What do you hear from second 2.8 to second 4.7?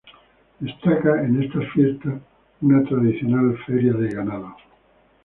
tradicional Feria de Ganado.